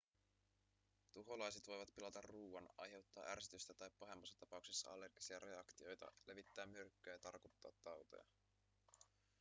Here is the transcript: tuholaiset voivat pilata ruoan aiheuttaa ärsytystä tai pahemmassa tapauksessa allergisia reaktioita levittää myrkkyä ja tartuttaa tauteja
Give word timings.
tuholaiset 1.13 1.67
voivat 1.67 1.93
pilata 1.95 2.21
ruoan 2.21 2.69
aiheuttaa 2.77 3.23
ärsytystä 3.27 3.73
tai 3.73 3.89
pahemmassa 3.99 4.37
tapauksessa 4.39 4.91
allergisia 4.93 5.39
reaktioita 5.39 6.11
levittää 6.27 6.65
myrkkyä 6.65 7.13
ja 7.13 7.19
tartuttaa 7.19 7.71
tauteja 7.83 8.25